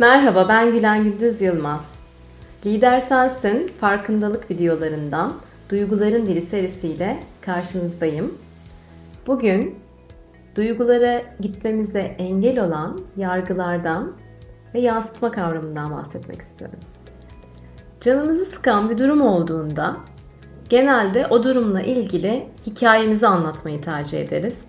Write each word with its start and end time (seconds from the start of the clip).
Merhaba 0.00 0.48
ben 0.48 0.72
Gülen 0.72 1.04
Gündüz 1.04 1.40
Yılmaz. 1.40 1.94
Lider 2.66 3.00
Sensin 3.00 3.70
farkındalık 3.80 4.50
videolarından 4.50 5.34
Duyguların 5.70 6.26
Dili 6.26 6.42
serisiyle 6.42 7.22
karşınızdayım. 7.40 8.38
Bugün 9.26 9.78
duygulara 10.56 11.22
gitmemize 11.40 12.00
engel 12.00 12.64
olan 12.64 13.00
yargılardan 13.16 14.12
ve 14.74 14.80
yansıtma 14.80 15.30
kavramından 15.30 15.90
bahsetmek 15.90 16.40
istiyorum. 16.40 16.78
Canımızı 18.00 18.44
sıkan 18.44 18.90
bir 18.90 18.98
durum 18.98 19.20
olduğunda 19.20 19.96
genelde 20.68 21.26
o 21.26 21.44
durumla 21.44 21.82
ilgili 21.82 22.48
hikayemizi 22.66 23.26
anlatmayı 23.26 23.80
tercih 23.80 24.20
ederiz. 24.20 24.64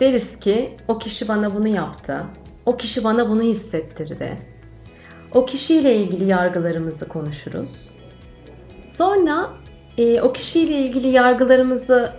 Deriz 0.00 0.38
ki 0.38 0.76
o 0.88 0.98
kişi 0.98 1.28
bana 1.28 1.54
bunu 1.54 1.68
yaptı, 1.68 2.24
o 2.66 2.76
kişi 2.76 3.04
bana 3.04 3.28
bunu 3.28 3.42
hissettirdi. 3.42 4.38
O 5.34 5.46
kişiyle 5.46 5.96
ilgili 5.96 6.24
yargılarımızı 6.24 7.08
konuşuruz. 7.08 7.88
Sonra 8.86 9.50
e, 9.98 10.20
o 10.20 10.32
kişiyle 10.32 10.78
ilgili 10.78 11.08
yargılarımızı 11.08 12.12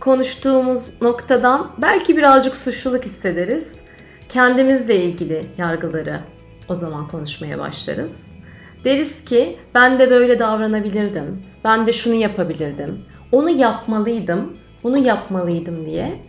konuştuğumuz 0.00 1.02
noktadan 1.02 1.72
belki 1.78 2.16
birazcık 2.16 2.56
suçluluk 2.56 3.04
hissederiz. 3.04 3.76
Kendimizle 4.28 5.04
ilgili 5.04 5.46
yargıları 5.58 6.20
o 6.68 6.74
zaman 6.74 7.08
konuşmaya 7.08 7.58
başlarız. 7.58 8.26
Deriz 8.84 9.24
ki 9.24 9.58
ben 9.74 9.98
de 9.98 10.10
böyle 10.10 10.38
davranabilirdim. 10.38 11.42
Ben 11.64 11.86
de 11.86 11.92
şunu 11.92 12.14
yapabilirdim. 12.14 13.04
Onu 13.32 13.50
yapmalıydım. 13.50 14.56
Bunu 14.82 14.98
yapmalıydım 14.98 15.86
diye 15.86 16.20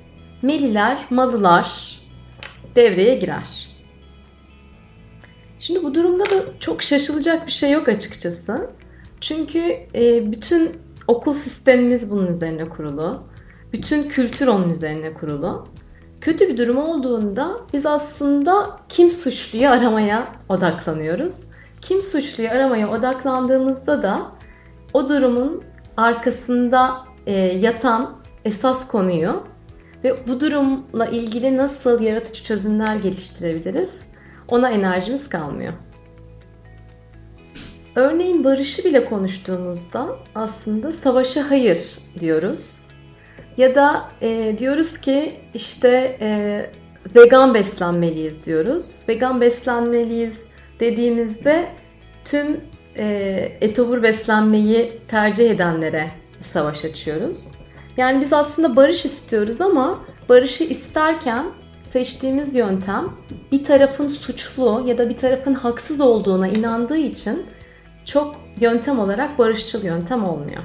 meliler, 0.41 1.05
malılar 1.09 1.99
devreye 2.77 3.15
girer. 3.15 3.67
Şimdi 5.59 5.83
bu 5.83 5.95
durumda 5.95 6.25
da 6.25 6.35
çok 6.59 6.83
şaşılacak 6.83 7.47
bir 7.47 7.51
şey 7.51 7.71
yok 7.71 7.89
açıkçası. 7.89 8.69
Çünkü 9.21 9.59
e, 9.95 10.31
bütün 10.31 10.71
okul 11.07 11.33
sistemimiz 11.33 12.11
bunun 12.11 12.27
üzerine 12.27 12.69
kurulu. 12.69 13.23
Bütün 13.73 14.09
kültür 14.09 14.47
onun 14.47 14.69
üzerine 14.69 15.13
kurulu. 15.13 15.67
Kötü 16.21 16.49
bir 16.49 16.57
durum 16.57 16.77
olduğunda 16.77 17.57
biz 17.73 17.85
aslında 17.85 18.79
kim 18.89 19.11
suçluyu 19.11 19.69
aramaya 19.69 20.35
odaklanıyoruz. 20.49 21.49
Kim 21.81 22.01
suçluyu 22.01 22.49
aramaya 22.49 22.89
odaklandığımızda 22.89 24.01
da 24.01 24.31
o 24.93 25.09
durumun 25.09 25.63
arkasında 25.97 26.97
e, 27.27 27.33
yatan 27.33 28.17
esas 28.45 28.87
konuyu 28.87 29.43
ve 30.03 30.27
bu 30.27 30.41
durumla 30.41 31.05
ilgili 31.05 31.57
nasıl 31.57 32.01
yaratıcı 32.01 32.43
çözümler 32.43 32.95
geliştirebiliriz 32.95 34.01
ona 34.47 34.69
enerjimiz 34.69 35.29
kalmıyor. 35.29 35.73
Örneğin 37.95 38.43
barışı 38.43 38.83
bile 38.83 39.05
konuştuğumuzda 39.05 40.07
aslında 40.35 40.91
savaşa 40.91 41.51
hayır 41.51 41.97
diyoruz. 42.19 42.91
Ya 43.57 43.75
da 43.75 44.09
e, 44.21 44.57
diyoruz 44.57 44.97
ki 45.01 45.39
işte 45.53 46.17
e, 46.21 46.29
vegan 47.15 47.53
beslenmeliyiz 47.53 48.45
diyoruz. 48.45 49.01
Vegan 49.09 49.41
beslenmeliyiz 49.41 50.43
dediğimizde 50.79 51.67
tüm 52.25 52.61
e, 52.95 53.05
etobur 53.61 54.03
beslenmeyi 54.03 55.01
tercih 55.07 55.51
edenlere 55.51 56.11
savaş 56.39 56.85
açıyoruz. 56.85 57.47
Yani 57.97 58.21
biz 58.21 58.33
aslında 58.33 58.75
barış 58.75 59.05
istiyoruz 59.05 59.61
ama 59.61 60.05
barışı 60.29 60.63
isterken 60.63 61.45
seçtiğimiz 61.83 62.55
yöntem 62.55 63.09
bir 63.51 63.63
tarafın 63.63 64.07
suçlu 64.07 64.83
ya 64.85 64.97
da 64.97 65.09
bir 65.09 65.17
tarafın 65.17 65.53
haksız 65.53 66.01
olduğuna 66.01 66.47
inandığı 66.47 66.97
için 66.97 67.45
çok 68.05 68.35
yöntem 68.59 68.99
olarak 68.99 69.39
barışçıl 69.39 69.83
yöntem 69.83 70.25
olmuyor. 70.25 70.63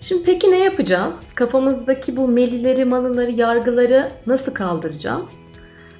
Şimdi 0.00 0.22
peki 0.22 0.50
ne 0.50 0.58
yapacağız? 0.58 1.32
Kafamızdaki 1.34 2.16
bu 2.16 2.28
melileri, 2.28 2.84
malıları, 2.84 3.30
yargıları 3.30 4.12
nasıl 4.26 4.54
kaldıracağız? 4.54 5.42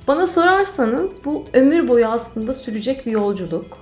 Bana 0.08 0.26
sorarsanız 0.26 1.24
bu 1.24 1.44
ömür 1.52 1.88
boyu 1.88 2.06
aslında 2.06 2.52
sürecek 2.52 3.06
bir 3.06 3.12
yolculuk. 3.12 3.78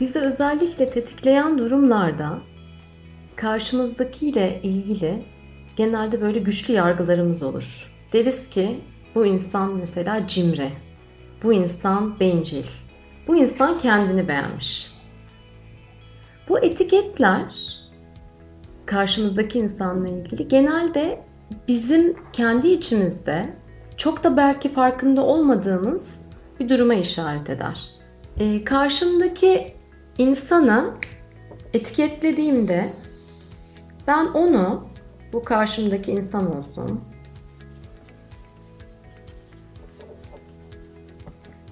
Bizi 0.00 0.18
özellikle 0.18 0.90
tetikleyen 0.90 1.58
durumlarda 1.58 2.38
karşımızdakiyle 3.36 4.60
ilgili 4.62 5.24
genelde 5.78 6.20
böyle 6.20 6.38
güçlü 6.38 6.74
yargılarımız 6.74 7.42
olur. 7.42 7.92
Deriz 8.12 8.50
ki 8.50 8.80
bu 9.14 9.26
insan 9.26 9.74
mesela 9.74 10.26
cimri. 10.26 10.72
Bu 11.42 11.52
insan 11.52 12.20
bencil. 12.20 12.64
Bu 13.28 13.36
insan 13.36 13.78
kendini 13.78 14.28
beğenmiş. 14.28 14.92
Bu 16.48 16.58
etiketler 16.58 17.54
karşımızdaki 18.86 19.58
insanla 19.58 20.08
ilgili 20.08 20.48
genelde 20.48 21.24
bizim 21.68 22.16
kendi 22.32 22.68
içimizde 22.68 23.56
çok 23.96 24.24
da 24.24 24.36
belki 24.36 24.72
farkında 24.72 25.22
olmadığımız 25.22 26.28
bir 26.60 26.68
duruma 26.68 26.94
işaret 26.94 27.50
eder. 27.50 27.90
Ee, 28.38 28.64
karşımdaki 28.64 29.74
insana 30.18 30.94
etiketlediğimde 31.74 32.92
ben 34.06 34.26
onu 34.26 34.87
bu 35.32 35.44
karşımdaki 35.44 36.12
insan 36.12 36.56
olsun 36.56 37.00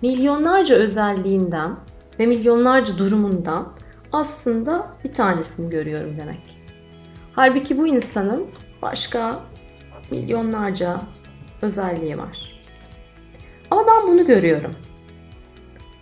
milyonlarca 0.03 0.75
özelliğinden 0.75 1.77
ve 2.19 2.27
milyonlarca 2.27 2.99
durumundan 2.99 3.73
aslında 4.13 4.97
bir 5.05 5.13
tanesini 5.13 5.71
görüyorum 5.71 6.19
demek. 6.19 6.61
Halbuki 7.33 7.79
bu 7.79 7.87
insanın 7.87 8.47
başka 8.83 9.41
milyonlarca 10.11 11.01
özelliği 11.63 12.19
var. 12.19 12.63
Ama 13.71 13.87
ben 13.87 14.13
bunu 14.13 14.27
görüyorum. 14.27 14.75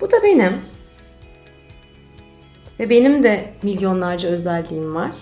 Bu 0.01 0.11
da 0.11 0.23
benim. 0.23 0.53
Ve 2.81 2.91
benim 2.91 3.23
de 3.23 3.55
milyonlarca 3.63 4.29
özelliğim 4.29 4.95
var. 4.95 5.17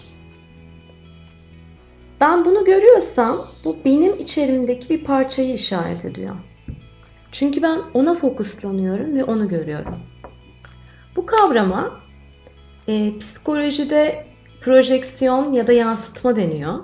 Ben 2.22 2.44
bunu 2.44 2.64
görüyorsam 2.64 3.36
bu 3.64 3.76
benim 3.84 4.12
içerimdeki 4.12 4.88
bir 4.88 5.04
parçayı 5.04 5.52
işaret 5.54 6.04
ediyor. 6.04 6.34
Çünkü 7.32 7.62
ben 7.62 7.80
ona 7.94 8.14
fokuslanıyorum 8.14 9.16
ve 9.16 9.24
onu 9.24 9.48
görüyorum. 9.48 9.98
Bu 11.16 11.26
kavrama 11.26 12.00
e, 12.88 13.18
psikolojide 13.18 14.26
projeksiyon 14.60 15.52
ya 15.52 15.66
da 15.66 15.72
yansıtma 15.72 16.36
deniyor. 16.36 16.78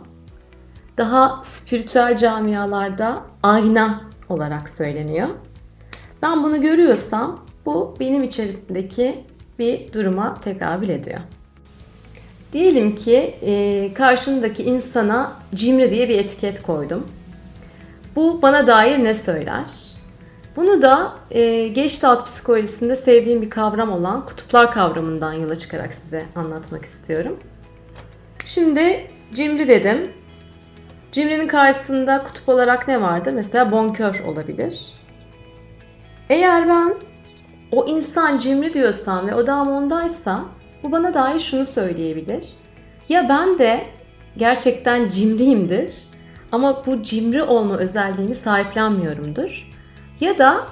Daha 0.96 1.40
spiritüel 1.44 2.16
camialarda 2.16 3.22
ayna 3.42 4.00
olarak 4.28 4.68
söyleniyor. 4.68 5.28
Ben 6.22 6.44
bunu 6.44 6.60
görüyorsam 6.60 7.44
bu 7.66 7.96
benim 8.00 8.22
içerimdeki 8.22 9.24
bir 9.58 9.92
duruma 9.92 10.40
tekabül 10.40 10.88
ediyor. 10.88 11.20
Diyelim 12.52 12.96
ki 12.96 13.34
e, 13.42 13.94
karşımdaki 13.94 14.62
insana 14.62 15.32
cimri 15.54 15.90
diye 15.90 16.08
bir 16.08 16.18
etiket 16.18 16.62
koydum. 16.62 17.06
Bu 18.16 18.42
bana 18.42 18.66
dair 18.66 19.04
ne 19.04 19.14
söyler? 19.14 19.66
Bunu 20.56 20.82
da 20.82 21.12
e, 21.30 21.68
Gestalt 21.68 22.26
psikolojisinde 22.26 22.96
sevdiğim 22.96 23.42
bir 23.42 23.50
kavram 23.50 23.92
olan 23.92 24.26
kutuplar 24.26 24.70
kavramından 24.72 25.32
yola 25.32 25.56
çıkarak 25.56 25.94
size 25.94 26.26
anlatmak 26.36 26.84
istiyorum. 26.84 27.38
Şimdi 28.44 29.10
cimri 29.34 29.68
dedim. 29.68 30.12
Cimrinin 31.12 31.48
karşısında 31.48 32.22
kutup 32.22 32.48
olarak 32.48 32.88
ne 32.88 33.00
vardır? 33.00 33.32
Mesela 33.32 33.72
bonkör 33.72 34.24
olabilir. 34.26 34.92
Eğer 36.30 36.68
ben 36.68 36.94
o 37.72 37.86
insan 37.86 38.38
cimri 38.38 38.74
diyorsam 38.74 39.28
ve 39.28 39.34
odam 39.34 39.70
ondaysa 39.70 40.44
bu 40.82 40.92
bana 40.92 41.14
dair 41.14 41.40
şunu 41.40 41.66
söyleyebilir. 41.66 42.44
Ya 43.08 43.28
ben 43.28 43.58
de 43.58 43.86
gerçekten 44.36 45.08
cimriyimdir 45.08 45.94
ama 46.52 46.86
bu 46.86 47.02
cimri 47.02 47.42
olma 47.42 47.78
özelliğini 47.78 48.34
sahiplenmiyorumdur. 48.34 49.70
Ya 50.20 50.38
da 50.38 50.66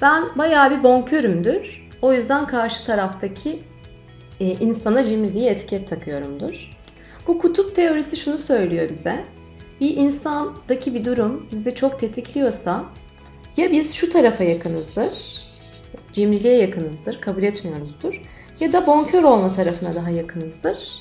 ben 0.00 0.24
bayağı 0.38 0.70
bir 0.70 0.82
bonkörümdür. 0.82 1.88
O 2.02 2.12
yüzden 2.12 2.46
karşı 2.46 2.86
taraftaki 2.86 3.62
e, 4.40 4.46
insana 4.46 5.04
cimri 5.04 5.34
diye 5.34 5.50
etiket 5.50 5.88
takıyorumdur. 5.88 6.76
Bu 7.26 7.38
kutup 7.38 7.74
teorisi 7.76 8.16
şunu 8.16 8.38
söylüyor 8.38 8.90
bize. 8.90 9.24
Bir 9.80 9.96
insandaki 9.96 10.94
bir 10.94 11.04
durum 11.04 11.46
bizi 11.52 11.74
çok 11.74 11.98
tetikliyorsa 11.98 12.84
ya 13.56 13.72
biz 13.72 13.94
şu 13.94 14.10
tarafa 14.10 14.44
yakınızdır, 14.44 15.38
cimriliğe 16.12 16.56
yakınızdır, 16.56 17.20
kabul 17.20 17.42
etmiyoruzdur 17.42 18.22
ya 18.62 18.72
da 18.72 18.86
bonkör 18.86 19.22
olma 19.22 19.52
tarafına 19.52 19.94
daha 19.94 20.10
yakınızdır. 20.10 20.98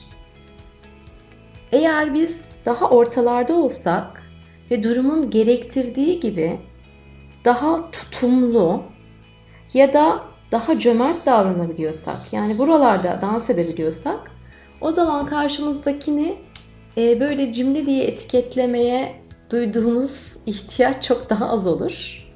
Eğer 1.72 2.14
biz 2.14 2.50
daha 2.66 2.90
ortalarda 2.90 3.54
olsak 3.54 4.24
ve 4.72 4.84
durumun 4.84 5.30
gerektirdiği 5.30 6.20
gibi 6.20 6.60
daha 7.46 7.92
tutumlu 7.92 8.84
ya 9.74 9.94
da 9.94 10.24
daha 10.52 10.80
cömert 10.80 11.26
davranabiliyorsak, 11.26 12.18
yani 12.32 12.58
buralarda 12.58 13.20
dans 13.22 13.50
edebiliyorsak 13.50 14.32
o 14.82 14.92
zaman 14.92 15.26
karşımızdakini 15.26 16.36
e, 16.98 17.20
böyle 17.20 17.52
cimri 17.52 17.86
diye 17.86 18.04
etiketlemeye 18.04 19.22
duyduğumuz 19.52 20.38
ihtiyaç 20.46 21.04
çok 21.04 21.30
daha 21.30 21.50
az 21.50 21.68
olur. 21.68 22.28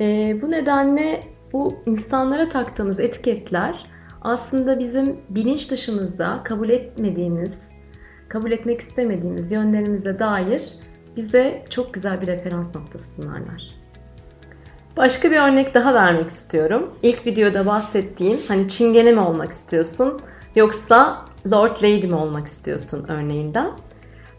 E, 0.00 0.36
bu 0.42 0.50
nedenle 0.50 1.22
bu 1.52 1.74
insanlara 1.86 2.48
taktığımız 2.48 3.00
etiketler 3.00 3.93
aslında 4.24 4.78
bizim 4.78 5.20
bilinç 5.30 5.70
dışımızda 5.70 6.40
kabul 6.44 6.68
etmediğimiz, 6.68 7.70
kabul 8.28 8.50
etmek 8.52 8.80
istemediğimiz 8.80 9.52
yönlerimize 9.52 10.18
dair 10.18 10.62
bize 11.16 11.64
çok 11.70 11.94
güzel 11.94 12.20
bir 12.20 12.26
referans 12.26 12.74
noktası 12.74 13.14
sunarlar. 13.14 13.74
Başka 14.96 15.30
bir 15.30 15.36
örnek 15.36 15.74
daha 15.74 15.94
vermek 15.94 16.28
istiyorum. 16.28 16.94
İlk 17.02 17.26
videoda 17.26 17.66
bahsettiğim 17.66 18.38
hani 18.48 18.68
çingene 18.68 19.12
mi 19.12 19.20
olmak 19.20 19.50
istiyorsun 19.50 20.20
yoksa 20.56 21.24
Lord 21.52 21.76
Lady 21.76 22.06
mi 22.06 22.14
olmak 22.14 22.46
istiyorsun 22.46 23.06
örneğinden. 23.08 23.70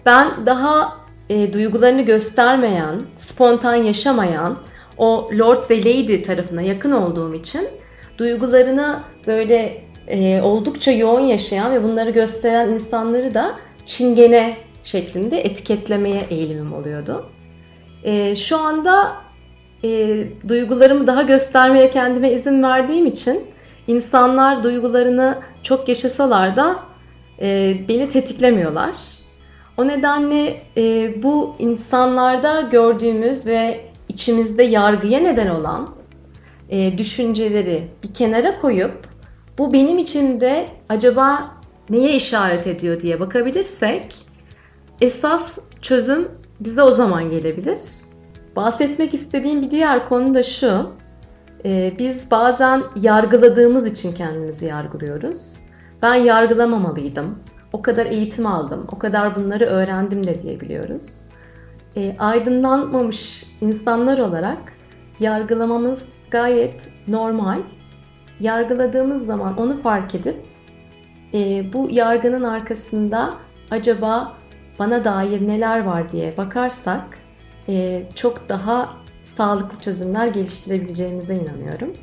Ben 0.06 0.46
daha 0.46 0.98
e, 1.30 1.54
duygularını 1.54 2.02
göstermeyen, 2.02 3.06
spontan 3.16 3.76
yaşamayan, 3.76 4.60
o 4.98 5.30
Lord 5.34 5.70
ve 5.70 5.80
Lady 5.80 6.22
tarafına 6.22 6.62
yakın 6.62 6.92
olduğum 6.92 7.34
için 7.34 7.70
duygularını 8.18 9.04
böyle 9.28 9.84
e, 10.08 10.42
oldukça 10.42 10.92
yoğun 10.92 11.20
yaşayan 11.20 11.72
ve 11.72 11.84
bunları 11.84 12.10
gösteren 12.10 12.70
insanları 12.70 13.34
da 13.34 13.56
çingene 13.86 14.58
şeklinde 14.84 15.42
etiketlemeye 15.42 16.22
eğilimim 16.30 16.74
oluyordu. 16.74 17.30
E, 18.04 18.36
şu 18.36 18.58
anda 18.58 19.16
e, 19.84 20.18
duygularımı 20.48 21.08
daha 21.08 21.22
göstermeye 21.22 21.90
kendime 21.90 22.32
izin 22.32 22.64
verdiğim 22.64 23.06
için 23.06 23.48
insanlar 23.88 24.64
duygularını 24.64 25.40
çok 25.64 25.88
yaşasalar 25.88 26.56
da 26.56 26.80
e, 27.42 27.76
beni 27.90 28.10
tetiklemiyorlar. 28.10 28.94
O 29.78 29.88
nedenle 29.88 30.62
e, 30.78 31.14
bu 31.24 31.56
insanlarda 31.60 32.62
gördüğümüz 32.62 33.48
ve 33.48 33.82
içimizde 34.10 34.64
yargıya 34.64 35.20
neden 35.20 35.48
olan 35.48 35.90
e, 36.70 36.98
düşünceleri 36.98 37.88
bir 38.04 38.14
kenara 38.14 38.62
koyup 38.62 39.08
bu 39.58 39.74
benim 39.74 39.98
içimde 39.98 40.68
acaba 40.90 41.52
neye 41.90 42.16
işaret 42.16 42.68
ediyor 42.68 43.00
diye 43.00 43.20
bakabilirsek 43.20 44.16
esas 45.02 45.58
çözüm 45.82 46.28
bize 46.60 46.84
o 46.84 46.92
zaman 46.92 47.30
gelebilir. 47.30 47.80
Bahsetmek 48.56 49.14
istediğim 49.14 49.62
bir 49.62 49.72
diğer 49.72 50.06
konu 50.06 50.34
da 50.34 50.44
şu. 50.44 50.90
E, 51.66 51.94
biz 52.00 52.32
bazen 52.32 52.84
yargıladığımız 52.96 53.88
için 53.88 54.14
kendimizi 54.14 54.66
yargılıyoruz. 54.66 55.60
Ben 56.02 56.16
yargılamamalıydım. 56.16 57.40
O 57.74 57.82
kadar 57.82 58.06
eğitim 58.06 58.46
aldım, 58.46 58.88
o 58.92 59.00
kadar 59.00 59.36
bunları 59.36 59.66
öğrendim 59.66 60.28
de 60.28 60.44
diyebiliyoruz. 60.44 61.22
E, 61.96 62.16
aydınlanmamış 62.20 63.46
insanlar 63.62 64.20
olarak 64.20 64.75
yargılamamız 65.20 66.10
gayet 66.32 66.90
normal. 67.08 67.60
Yargıladığımız 68.40 69.26
zaman 69.26 69.58
onu 69.58 69.76
fark 69.76 70.16
edip 70.16 70.46
e, 71.34 71.74
bu 71.74 71.88
yargının 71.92 72.44
arkasında 72.44 73.34
acaba 73.72 74.38
bana 74.80 75.04
dair 75.04 75.48
neler 75.48 75.84
var 75.84 76.12
diye 76.12 76.38
bakarsak 76.38 77.20
e, 77.70 78.04
çok 78.16 78.50
daha 78.50 78.98
sağlıklı 79.24 79.80
çözümler 79.80 80.28
geliştirebileceğimize 80.28 81.36
inanıyorum. 81.36 81.94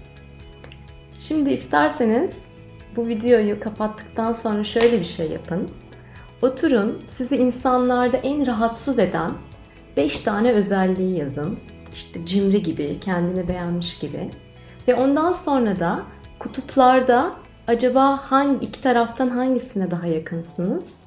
Şimdi 1.18 1.50
isterseniz 1.50 2.48
bu 2.96 3.08
videoyu 3.08 3.60
kapattıktan 3.60 4.32
sonra 4.32 4.64
şöyle 4.64 5.00
bir 5.00 5.04
şey 5.04 5.30
yapın. 5.30 5.70
Oturun 6.42 7.02
sizi 7.06 7.36
insanlarda 7.36 8.16
en 8.16 8.46
rahatsız 8.46 8.98
eden 8.98 9.32
5 9.96 10.20
tane 10.20 10.52
özelliği 10.52 11.18
yazın. 11.18 11.58
İşte 11.92 12.26
cimri 12.26 12.62
gibi, 12.62 13.00
kendini 13.00 13.48
beğenmiş 13.48 13.98
gibi. 13.98 14.30
Ve 14.88 14.94
ondan 14.94 15.32
sonra 15.32 15.80
da 15.80 16.02
kutuplarda 16.38 17.36
acaba 17.66 18.16
hangi 18.30 18.66
iki 18.66 18.80
taraftan 18.80 19.28
hangisine 19.28 19.90
daha 19.90 20.06
yakınsınız? 20.06 21.04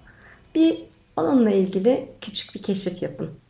Bir 0.55 0.83
onunla 1.15 1.51
ilgili 1.51 2.09
küçük 2.21 2.55
bir 2.55 2.63
keşif 2.63 3.01
yapın. 3.03 3.44